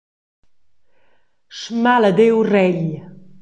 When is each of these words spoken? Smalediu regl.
Smalediu 1.59 2.37
regl. 2.53 2.91